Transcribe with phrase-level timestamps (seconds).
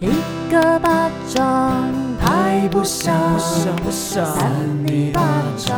[0.00, 0.06] 一
[0.48, 3.12] 个巴掌拍不响，
[3.90, 4.32] 扇
[4.86, 5.20] 你巴
[5.56, 5.76] 掌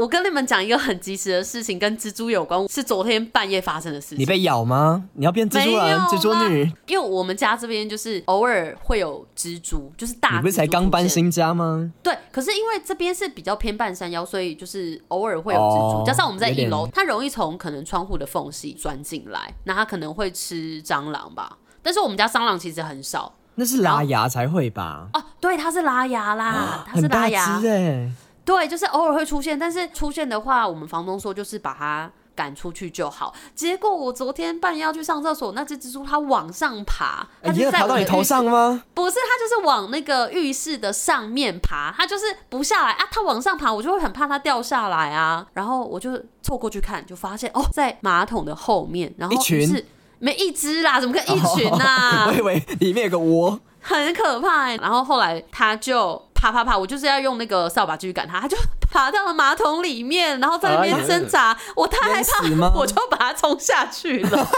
[0.00, 4.18] 我跟你们讲一个很及时的事情，跟蜘蛛有关，是昨天半夜发生的事情。
[4.18, 5.04] 你被咬吗？
[5.12, 6.72] 你要变蜘蛛人、蜘蛛女？
[6.86, 10.36] 因为我们家这边就是偶尔会有蜘蛛，就是大。
[10.36, 11.92] 你不是才刚搬新家吗？
[12.02, 15.98] 对，可是因为这边是比较偏半山腰，所以就是偶尔会有蜘蛛。
[15.98, 21.58] 哦、加上我们在一楼，它容易从可能窗户的缝隙钻进来，那它可能会吃蟑螂吧。
[21.82, 23.34] 但是我们家蟑螂其实很少。
[23.56, 25.08] 那是拉牙才会吧？
[25.12, 27.44] 哦，对，它是拉牙啦，它是拉牙。
[27.44, 28.10] 很大只欸
[28.50, 33.32] 对，就是偶尔会出现，但是出现的话，我们房东说就是把它赶出去就好。
[33.54, 38.82] 结果我昨天半夜要去上厕所，那只蜘蛛它往上爬，它就在爬到你头上吗？
[38.92, 43.06] 不是，它就是往那个浴室的上面爬，它就是不下来啊。
[43.12, 45.46] 它往上爬，我就会很怕它掉下来啊。
[45.52, 49.86] 然后我就凑过去看，就发现哦，在马桶的后面，然后是一群
[50.18, 52.26] 没一只啦，怎么可能一群啊？
[52.28, 54.76] 我以为里面有个窝，很可怕欸。
[54.78, 56.20] 然后后来它就。
[56.40, 56.76] 啪啪啪！
[56.76, 58.56] 我就是要用那个扫把继续赶它，它就
[58.90, 61.54] 爬到了马桶里面，然后在那边挣扎。
[61.76, 64.48] 我太害怕，我就把它冲下去了。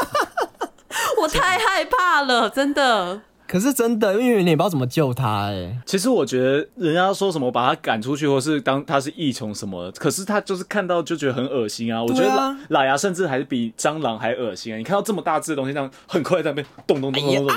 [1.21, 3.23] 我太害怕了，真的。
[3.49, 5.77] 可是真的，因为你也不知道怎么救他哎。
[5.85, 12.01] 其实我觉得人家说什么把他赶出去，或是当他是异虫什么，可是他就是看到就觉得很恶心啊。
[12.03, 14.79] 我觉得拉拉牙甚至还是比蟑螂还恶心啊！
[14.79, 17.57] 你看到这么大只的东西，这样很快在那边咚咚咚咚咚咚。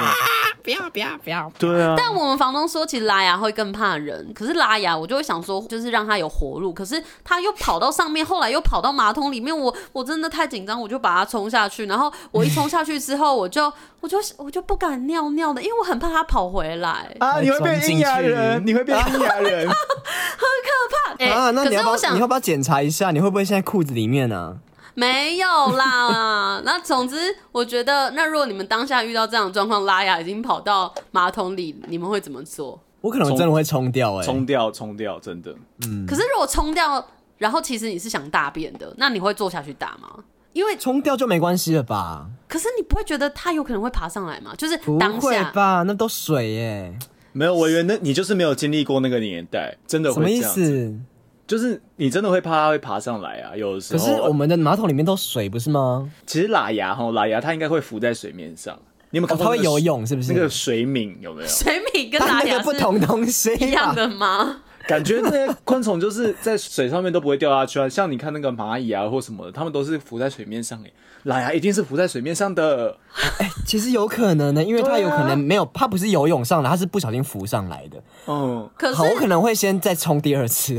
[0.66, 1.50] 不要不要不要！
[1.58, 1.96] 对啊。
[1.98, 4.34] 但我们房东说，其实拉牙会更怕人。
[4.36, 6.74] 可是拉牙，我就会想说，就是让他有活路。
[6.74, 11.86] 可是他又跑到上面，后来又跑到马桶里面，我我真的太紧张，我就把它冲下去。
[11.86, 13.72] 然后我一冲下去之后，我就
[14.02, 15.86] 我就我就不敢尿尿的，因为我。
[15.86, 17.40] 很怕他跑回来啊！
[17.40, 21.14] 你会变阴阳人，你会变 阴阳人， 很可怕。
[21.24, 23.12] 哎、欸啊，那你要不要你要不要检查一下？
[23.12, 24.58] 你会不会现在裤子里面呢、啊？
[24.96, 26.62] 没有啦。
[26.66, 32.82] 那总之，我觉得，那如果你们当下遇到这样的状况，拉雅已经跑到马桶里，你们会怎么做？
[33.02, 35.54] 我可能真的会冲掉、欸，哎，冲掉，冲掉，真的。
[35.86, 36.08] 嗯。
[36.08, 37.06] 可是如果冲掉，
[37.38, 40.24] 然后其实你是想大便的，那你会坐下去打吗？
[40.54, 42.26] 因为冲掉就没关系了吧？
[42.48, 44.54] 可是你不会觉得它有可能会爬上来吗？
[44.58, 45.84] 就是当下不会吧？
[45.86, 46.98] 那都水耶。
[47.34, 50.42] 没有，我以为那你就是没有经历过那个年代，真的会这样。
[50.42, 51.00] 什么意思？
[51.48, 53.56] 就是你真的会怕它会爬上来啊？
[53.56, 54.00] 有的时候。
[54.00, 56.10] 可是我们的马桶里面都水不是吗？
[56.26, 58.78] 其实喇牙哈，喇牙它应该会浮在水面上。
[59.12, 59.58] 你有没有看过、那个？
[59.58, 60.34] 它、哦、会游泳是不是？
[60.34, 61.48] 那个水敏有没有？
[61.48, 64.62] 水敏跟喇牙不同东西一样的吗？
[64.88, 70.94] 感觉那些昆虫就是在水上面都不会掉下去啊，像你看那个蚂蚁啊或什么的，它们都是浮在水面上诶。
[71.24, 72.96] 拉牙一定是浮在水面上的，
[73.40, 78.04] 哎、欸，其实有可能呢，因为它有可能没有，它不是游泳上来，它是不小心浮上来的。
[78.28, 80.78] 嗯，可是好，我可能会先再冲第二次。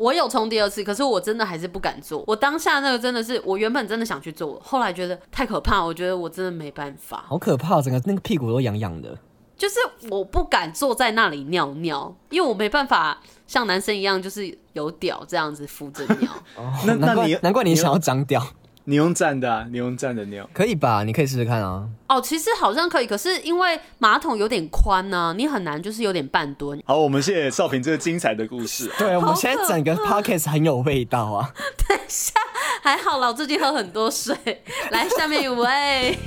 [0.00, 2.24] 我有冲第二次，可是我真的还是不敢做。
[2.26, 7.22] 我当下那个真的是，我原本真的想去做，后来觉得太可怕，我觉得我真的没办法。
[7.28, 9.18] 好可怕，整个那个屁股都痒痒的。
[9.58, 9.74] 就是
[10.08, 16.32] 我不敢坐在那里尿尿，因为我没办法像男生一样，就是有屌这样子扶着尿。
[16.56, 18.42] 哦，那那你难怪你想要长屌。
[18.84, 21.04] 你用站的啊，你用站的尿可以吧？
[21.04, 21.88] 你可以试试看啊。
[22.08, 26.82] 哦，其实好像可以，可是因为马桶有点宽呢、啊，你很难就是有点半蹲。
[26.86, 28.90] 好，我们谢谢少平这个精彩的故事。
[28.98, 31.52] 对，我们现在整个 podcast 很有味道啊。
[31.88, 32.32] 等一下，
[32.82, 34.36] 还好啦，我最近喝很多水。
[34.90, 36.18] 来，下面一位。